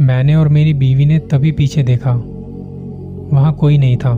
[0.00, 2.12] मैंने और मेरी बीवी ने तभी पीछे देखा।
[3.36, 4.14] वहाँ कोई नहीं था।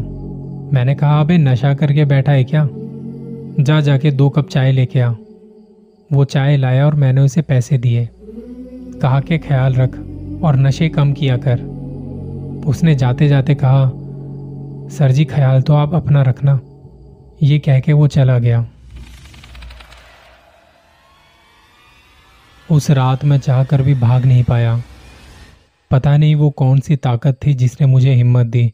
[0.73, 2.69] मैंने कहा, अबे, नशा करके बैठा है क्या?
[3.61, 5.13] जा, जाके दो कप चाय लेके आ।
[6.13, 8.09] वो चाय लाया और मैंने उसे पैसे दिए।
[9.03, 9.99] कहा के, ख्याल रख
[10.43, 11.61] और नशे कम किया कर।
[12.67, 13.93] उसने जाते जाते कहा,
[14.89, 16.61] सर जी, ख्याल तो आप अपना रखना।
[17.43, 18.67] ये कह के वो चला गया।
[22.71, 24.83] उस रात में चाह कर भी भाग नहीं पाया।
[25.93, 28.73] पता नहीं वो कौन सी ताकत थी जिसने मुझे हिम्मत दी।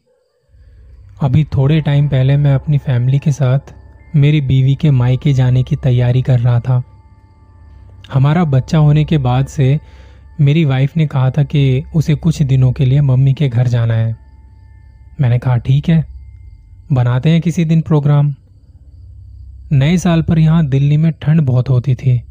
[1.21, 3.73] अभी थोड़े टाइम पहले मैं अपनी फैमिली के साथ
[4.15, 6.81] मेरी बीवी के मायके जाने की तैयारी कर रहा था।
[8.13, 9.79] हमारा बच्चा होने के बाद से
[10.41, 13.93] मेरी वाइफ ने कहा था कि उसे कुछ दिनों के लिए मम्मी के घर जाना
[13.93, 14.15] है।
[15.21, 16.05] मैंने कहा, ठीक है,
[16.91, 18.33] बनाते हैं किसी दिन प्रोग्राम
[19.71, 22.21] नए साल पर यहाँ दिल्ली में ठंड बहुत होती थी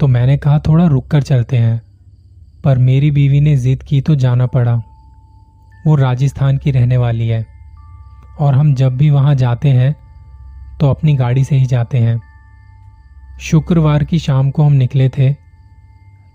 [0.00, 1.87] तो मैंने कहा, थोड़ा रुक कर चलते हैं।
[2.64, 4.74] पर मेरी बीवी ने जिद की तो जाना पड़ा।
[5.86, 7.46] वो राजस्थान की रहने वाली है
[8.40, 9.94] और हम जब भी वहाँ जाते हैं
[10.80, 12.20] तो अपनी गाड़ी से ही जाते हैं।
[13.40, 15.32] शुक्रवार की शाम को हम निकले थे,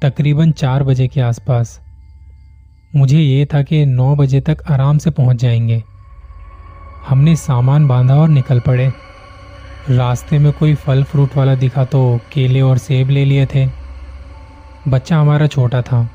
[0.01, 1.79] तकरीबन चार बजे के आसपास।
[2.95, 5.83] मुझे ये था कि नौ बजे तक आराम से पहुँच जाएँगे।
[7.07, 8.91] हमने सामान बांधा और निकल पड़े।
[9.89, 13.67] रास्ते में कोई फल फ्रूट वाला दिखा तो केले और सेब ले लिए थे।
[14.87, 16.09] बच्चा हमारा छोटा था।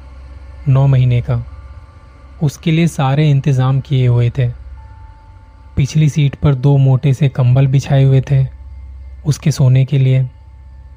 [0.68, 1.42] नौ महीने का।
[2.42, 4.48] उसके लिए सारे इंतज़ाम किए हुए थे।
[5.76, 8.46] पिछली सीट पर दो मोटे से कंबल बिछाए हुए थे
[9.26, 10.28] उसके सोने के लिए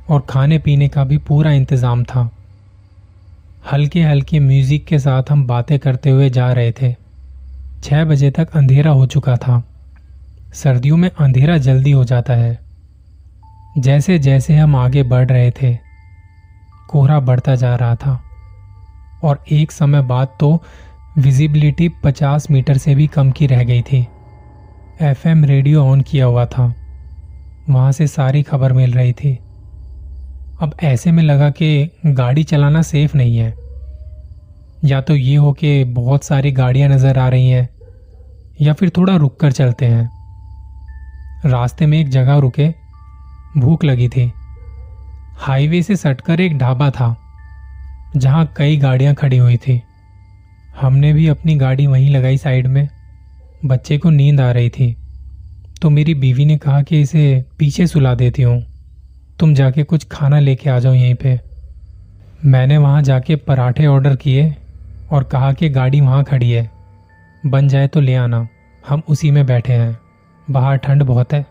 [0.10, 2.30] और खाने पीने का भी पूरा इंतज़ाम था।
[3.72, 6.96] हल्के हल्के म्यूज़िक के साथ हम बातें करते हुए जा रहे थे।
[7.84, 9.62] छह बजे तक अंधेरा हो चुका था।
[10.54, 12.60] सर्दियों में अंधेरा जल्दी हो जाता है।
[13.78, 15.74] जैसे जैसे हम आगे बढ़ रहे थे,
[16.90, 18.20] कोहरा बढ़ता जा रहा था।
[19.24, 20.64] और एक समय बाद तो
[21.18, 24.08] विजिबिलिटी 50 मीटर से भी कम की रह गई थी।
[25.02, 26.76] एफएम रेडियो ऑन किया हुआ था।
[27.70, 29.40] वहाँ से सारी खबर मिल रही थी।
[30.62, 33.56] अब ऐसे में लगा कि गाड़ी चलाना सेफ़ नहीं है।
[34.86, 37.70] या तो ये हो कि बहुत सारी गाड़ियाँ नज़र आ रही हैं,
[38.62, 40.10] या फिर थोड़ा रुक कर चलते हैं।
[41.46, 42.74] रास्ते में एक जगह रुके।
[43.58, 44.32] भूख लगी थी।
[45.38, 47.31] हाईवे से सटकर एक ढाबा था।
[48.18, 49.82] जहाँ कई गाड़ियाँ खड़ी हुई थी।
[50.82, 52.90] हमने भी अपनी गाड़ी वहीं लगाई साइड में।
[53.66, 54.98] बच्चे को नींद आ रही थी।
[55.82, 58.66] तो मेरी बीवी ने कहा कि इसे पीछे सुला देती हूँ।
[59.40, 61.40] तुम जाके कुछ खाना लेके आ जाओ यहीं पे।
[62.46, 64.56] मैंने वहाँ जाके पराठे ऑर्डर किए
[65.12, 66.72] और कहा कि गाड़ी वहाँ खड़ी है।
[67.46, 68.48] बन जाए तो ले आना।
[68.90, 70.00] हम उसी में बैठे हैं।
[70.50, 71.46] बाहर ठंड बहुत है।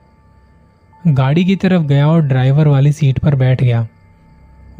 [1.08, 3.88] गाड़ी की तरफ़ गया और ड्राइवर वाली सीट पर बैठ गया।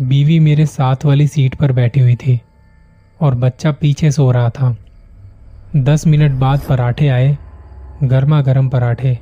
[0.02, 2.40] बीवी मेरे साथ वाली सीट पर बैठी हुई थी
[3.20, 4.76] और बच्चा पीछे सो रहा था।
[5.76, 7.38] दस मिनट बाद पराठे आए,
[8.02, 9.18] गर्मा गर्म पराठे।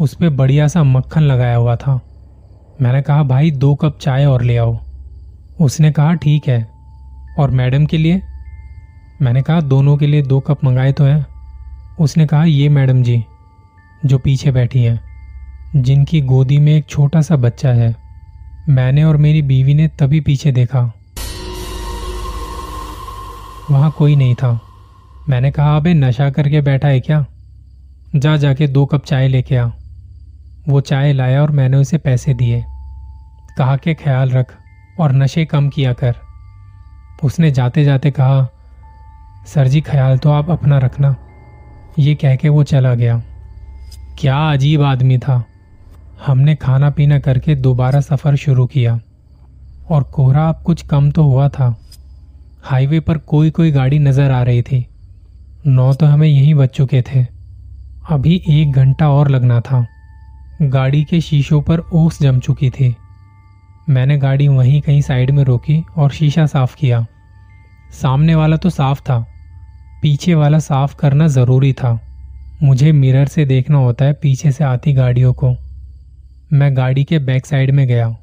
[0.00, 2.00] उस पर बढ़िया सा मक्खन लगाया हुआ था।
[2.82, 4.78] मैंने कहा, भाई, दो कप चाय और ले आओ।
[5.60, 6.68] उसने कहा, ठीक है।
[7.38, 8.22] और मैडम के लिए?
[9.22, 11.26] मैंने कहा, दोनों के लिए दो कप मंगाए तो हैं।
[12.00, 13.24] उसने कहा, ये मैडम जी,
[14.06, 15.00] जो पीछे बैठी हैं,
[15.76, 18.07] जिनकी गोदी में एक छोटा सा बच्चा है
[18.68, 20.92] मैंने और मेरी बीवी ने तभी पीछे देखा।
[23.70, 24.60] वहाँ कोई नहीं था।
[25.28, 27.26] मैंने कहा, अबे, नशा करके बैठा है क्या?
[28.16, 29.68] जा, जाके दो कप चाय लेके आ।
[30.68, 32.64] वो चाय लाया और मैंने उसे पैसे दिए।
[33.58, 34.54] कहा के, ख्याल रख
[35.00, 36.16] और नशे कम किया कर।
[37.24, 38.48] उसने जाते जाते कहा,
[39.46, 41.16] सर जी, ख्याल तो आप अपना रखना।
[41.98, 43.22] ये कह के वो चला गया।
[44.18, 45.44] क्या अजीब आदमी था।
[46.26, 49.00] हमने खाना पीना करके दोबारा सफ़र शुरू किया।
[49.90, 51.80] और कोहरा अब कुछ कम तो हुआ था।
[52.62, 54.86] हाईवे पर कोई कोई गाड़ी नज़र आ रही थी।
[55.66, 57.26] नौ तो हमें यहीं बच चुके थे।
[58.10, 59.86] अभी एक घंटा और लगना था।
[60.62, 62.96] गाड़ी के शीशों पर ओस जम चुकी थी।
[63.88, 67.06] मैंने गाड़ी वहीं कहीं साइड में रोकी और शीशा साफ़ किया।
[67.92, 69.26] सामने वाला तो साफ़ था।
[70.02, 72.00] पीछे वाला साफ़ करना ज़रूरी था।
[72.62, 75.56] मुझे मिरर से देखना होता है पीछे से आती गाड़ियों को।
[76.50, 78.16] मैं गाड़ी के बैक साइड में गया।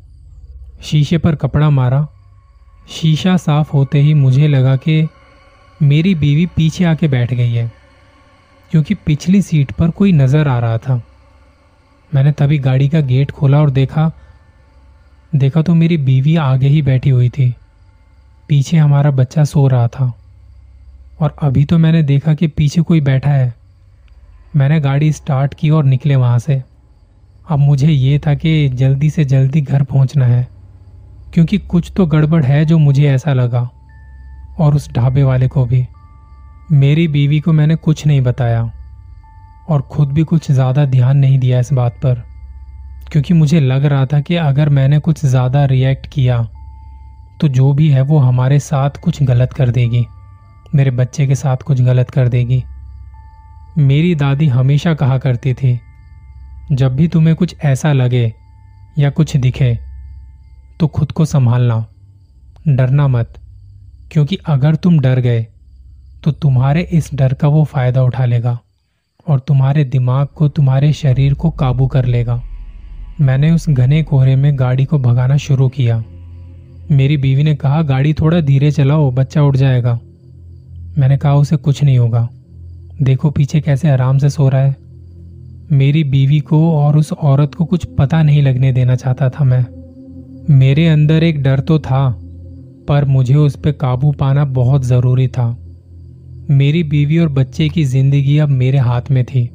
[0.81, 2.07] शीशे पर कपड़ा मारा।
[2.89, 5.07] शीशा साफ़ होते ही मुझे लगा कि
[5.79, 7.71] मेरी बीवी पीछे आके बैठ गई है,
[8.71, 11.01] क्योंकि पिछली सीट पर कोई नज़र आ रहा था।
[12.11, 14.11] मैंने तभी गाड़ी का गेट खोला और देखा
[15.33, 17.53] देखा तो मेरी बीवी आगे ही बैठी हुई थी।
[18.49, 20.13] पीछे हमारा बच्चा सो रहा था,
[21.19, 23.53] और अभी तो मैंने देखा कि पीछे कोई बैठा है।
[24.55, 26.63] मैंने गाड़ी स्टार्ट की और निकले वहाँ से।
[27.47, 30.47] अब मुझे ये था कि जल्दी से जल्दी घर पहुँचना है,
[31.33, 33.69] क्योंकि कुछ तो गड़बड़ है जो मुझे ऐसा लगा,
[34.59, 35.85] और उस ढाबे वाले को भी।
[36.73, 38.63] मेरी बीवी को मैंने कुछ नहीं बताया,
[39.69, 42.23] और खुद भी कुछ ज़्यादा ध्यान नहीं दिया इस बात पर,
[43.11, 46.43] क्योंकि मुझे लग रहा था कि अगर मैंने कुछ ज़्यादा रिएक्ट किया
[47.41, 50.05] तो जो भी है वो हमारे साथ कुछ गलत कर देगी,
[50.75, 52.63] मेरे बच्चे के साथ कुछ गलत कर देगी।
[53.77, 55.79] मेरी दादी हमेशा कहा करती थी
[56.71, 58.33] जब भी तुम्हें कुछ ऐसा लगे
[58.99, 59.77] या कुछ दिखे
[60.79, 61.85] तो खुद को संभालना।
[62.67, 63.33] डरना मत,
[64.11, 65.45] क्योंकि अगर तुम डर गए
[66.23, 68.57] तो तुम्हारे इस डर का वो फ़ायदा उठा लेगा
[69.27, 72.41] और तुम्हारे दिमाग को तुम्हारे शरीर को काबू कर लेगा।
[73.21, 76.03] मैंने उस घने कोहरे में गाड़ी को भगाना शुरू किया।
[76.91, 79.99] मेरी बीवी ने कहा, गाड़ी थोड़ा धीरे चलाओ, बच्चा उठ जाएगा।
[80.97, 82.27] मैंने कहा, उसे कुछ नहीं होगा।
[83.01, 84.84] देखो, पीछे कैसे आराम से सो रहा है।
[85.71, 89.65] मेरी बीवी को और उस औरत को कुछ पता नहीं लगने देना चाहता था मैं।
[90.49, 92.09] मेरे अंदर एक डर तो था,
[92.87, 95.57] पर मुझे उस पर काबू पाना बहुत ज़रूरी था।
[96.49, 99.49] मेरी बीवी और बच्चे की ज़िंदगी अब मेरे हाथ में थी।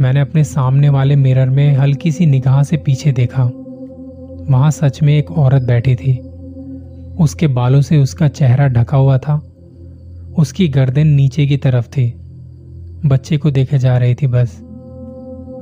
[0.00, 3.44] मैंने अपने सामने वाले मिरर में हल्की सी निगाह से पीछे देखा।
[4.50, 6.18] वहाँ सच में एक औरत बैठी थी।
[7.20, 9.42] उसके बालों से उसका चेहरा ढका हुआ था।
[10.38, 12.12] उसकी गर्दन नीचे की तरफ़ थी।
[13.06, 14.69] बच्चे को देखे जा रही थी बस।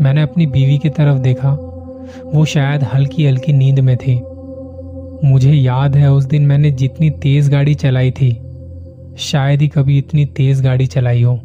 [0.00, 1.50] मैंने अपनी बीवी की तरफ़ देखा।
[2.35, 4.21] वो शायद हल्की हल्की नींद में थी।
[5.25, 8.31] मुझे याद है उस दिन मैंने जितनी तेज गाड़ी चलाई थी,
[9.19, 11.41] शायद ही कभी इतनी तेज गाड़ी चलाई हो।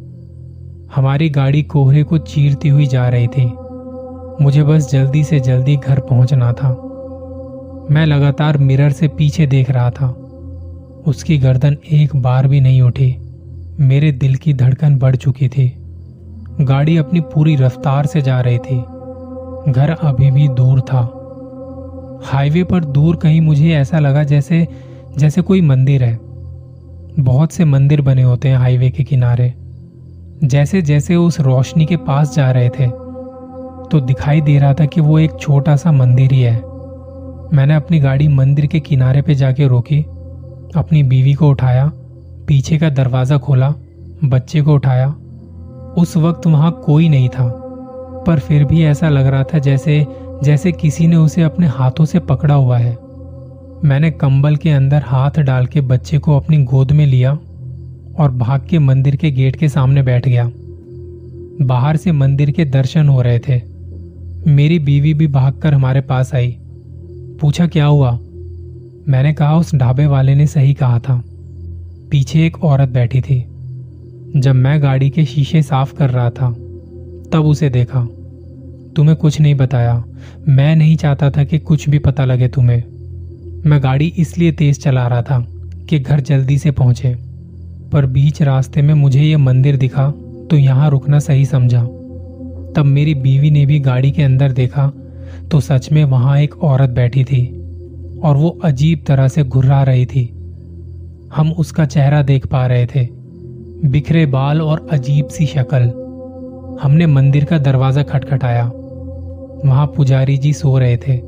[0.94, 3.52] हमारी गाड़ी कोहरे को चीरती हुई जा रही थी।
[4.44, 6.68] मुझे बस जल्दी से जल्दी घर पहुँचना था।
[7.90, 10.08] मैं लगातार मिरर से पीछे देख रहा था।
[11.06, 13.16] उसकी गर्दन एक बार भी नहीं उठी।
[13.80, 15.83] मेरे दिल की धड़कन बढ़ चुकी थी।
[16.60, 18.76] गाड़ी अपनी पूरी रफ्तार से जा रही थी।
[19.72, 21.00] घर अभी भी दूर था।
[22.24, 24.66] हाईवे पर दूर कहीं मुझे ऐसा लगा जैसे
[25.18, 26.18] जैसे कोई मंदिर है।
[27.20, 29.52] बहुत से मंदिर बने होते हैं हाईवे के किनारे।
[30.44, 32.86] जैसे जैसे उस रोशनी के पास जा रहे थे
[33.90, 36.56] तो दिखाई दे रहा था कि वो एक छोटा सा मंदिर ही है।
[37.52, 40.00] मैंने अपनी गाड़ी मंदिर के किनारे पे जाके रोकी,
[40.76, 41.90] अपनी बीवी को उठाया,
[42.48, 43.74] पीछे का दरवाज़ा खोला,
[44.24, 45.14] बच्चे को उठाया
[45.98, 47.60] उस वक्त वहाँ कोई नहीं था।
[48.26, 50.06] पर फिर भी ऐसा लग रहा था जैसे
[50.42, 52.98] जैसे किसी ने उसे अपने हाथों से पकड़ा हुआ है।
[53.84, 57.32] मैंने कंबल के अंदर हाथ डाल के बच्चे को अपनी गोद में लिया
[58.18, 60.50] और भाग के मंदिर के गेट के सामने बैठ गया।
[61.62, 63.62] बाहर से मंदिर के दर्शन हो रहे थे।
[64.50, 66.56] मेरी बीवी भी भागकर हमारे पास आई।
[67.40, 68.18] पूछा, क्या हुआ?
[69.08, 71.22] मैंने कहा, उस ढाबे वाले ने सही कहा था।
[72.10, 73.46] पीछे एक औरत बैठी थी।
[74.36, 76.50] जब मैं गाड़ी के शीशे साफ़ कर रहा था,
[77.32, 78.00] तब उसे देखा।
[78.96, 80.04] तुम्हें कुछ नहीं बताया।
[80.48, 82.82] मैं नहीं चाहता था कि कुछ भी पता लगे तुम्हें।
[83.66, 85.46] मैं गाड़ी इसलिए तेज चला रहा था
[85.88, 87.16] कि घर जल्दी से पहुँचे।
[87.92, 90.10] पर बीच रास्ते में मुझे यह मंदिर दिखा
[90.50, 91.82] तो यहाँ रुकना सही समझा।
[92.76, 94.92] तब मेरी बीवी ने भी गाड़ी के अंदर देखा
[95.50, 97.46] तो सच में वहाँ एक औरत बैठी थी
[98.24, 100.30] और वो अजीब तरह से घुर्रा रही थी।
[101.34, 103.23] हम उसका चेहरा देख पा रहे थे।
[103.86, 105.80] बिखरे बाल और अजीब सी शक्ल।
[106.82, 108.64] हमने मंदिर का दरवाज़ा खटखटाया।
[109.64, 111.20] वहाँ पुजारी जी सो रहे थे।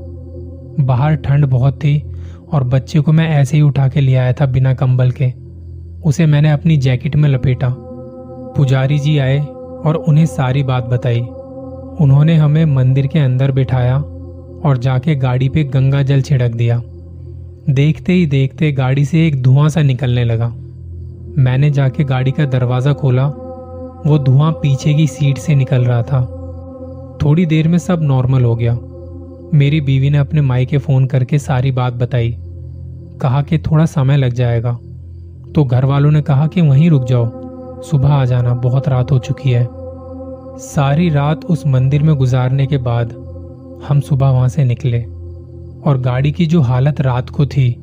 [0.80, 2.02] बाहर ठंड बहुत थी
[2.52, 5.32] और बच्चे को मैं ऐसे ही उठा के ले आया था बिना कंबल के।
[6.08, 7.74] उसे मैंने अपनी जैकेट में लपेटा।
[8.56, 11.20] पुजारी जी आए और उन्हें सारी बात बताई।
[12.00, 13.96] उन्होंने हमें मंदिर के अंदर बिठाया
[14.64, 16.82] और जाके गाड़ी पे गंगा जल छिड़क दिया।
[17.70, 20.54] देखते ही देखते गाड़ी से एक धुआँ सा निकलने लगा।
[21.38, 23.26] मैंने जाके गाड़ी का दरवाज़ा खोला।
[24.06, 26.20] वो धुआँ पीछे की सीट से निकल रहा था।
[27.22, 28.78] थोड़ी देर में सब नॉर्मल हो गया।
[29.54, 32.36] मेरी बीवी ने अपने माई के फ़ोन करके सारी बात बताई।
[33.20, 34.78] कहा कि थोड़ा समय लग जाएगा।
[35.54, 37.30] तो घर वालों ने कहा कि वहीं रुक जाओ।
[37.82, 39.68] सुबह आ जाना, बहुत रात हो चुकी है।
[40.58, 43.12] सारी रात उस मंदिर में गुजारने के बाद
[43.88, 45.02] हम सुबह वहाँ से निकले।
[45.86, 47.76] और गाड़ी की जो हालत रात को थी,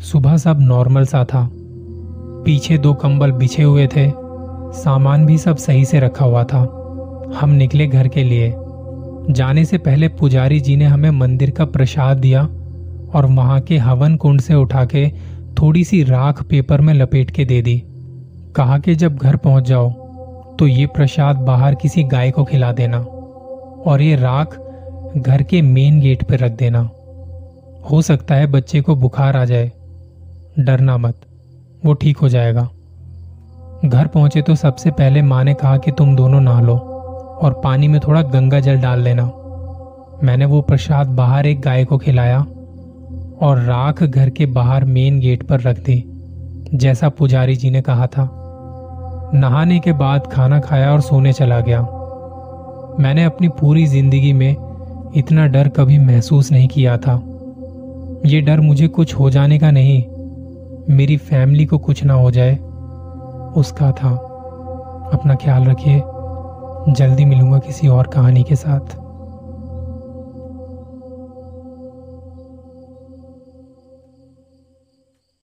[0.00, 1.50] सुबह सब नॉर्मल सा था।
[2.44, 4.10] पीछे दो कंबल बिछे हुए थे।
[4.74, 6.58] सामान भी सब सही से रखा हुआ था।
[7.36, 8.52] हम निकले घर के लिए।
[9.30, 12.42] जाने से पहले पुजारी जी ने हमें मंदिर का प्रसाद दिया
[13.14, 15.08] और वहाँ के हवन कुंड से उठा के
[15.54, 17.82] थोड़ी सी राख पेपर में लपेट के दे दी।
[18.56, 19.90] कहा कि जब घर पहुँच जाओ
[20.58, 22.98] तो ये प्रसाद बाहर किसी गाय को खिला देना
[23.86, 24.58] और ये राख
[25.16, 26.80] घर के मेन गेट पर रख देना।
[27.90, 29.70] हो सकता है बच्चे को बुखार आ जाए।
[30.58, 31.14] डरना मत।
[31.84, 32.62] वो ठीक हो जाएगा।
[33.84, 36.76] घर पहुँचे तो सबसे पहले माँ ने कहा कि तुम दोनों नहा लो
[37.42, 39.24] और पानी में थोड़ा गंगा जल डाल लेना।
[40.22, 42.38] मैंने वो प्रसाद बाहर एक गाय को खिलाया
[43.42, 46.02] और राख घर के बाहर मेन गेट पर रख दी,
[46.74, 48.28] जैसा पुजारी जी ने कहा था।
[49.34, 51.80] नहाने के बाद खाना खाया और सोने चला गया।
[53.00, 57.14] मैंने अपनी पूरी ज़िंदगी में इतना डर कभी महसूस नहीं किया था।
[58.26, 60.02] ये डर मुझे कुछ हो जाने का नहीं
[60.90, 62.56] मेरी फैमिली को कुछ ना हो जाए,
[63.56, 64.10] उसका था।
[65.12, 66.02] अपना ख्याल रखिए।
[66.92, 69.01] जल्दी मिलूँगा किसी और कहानी के साथ।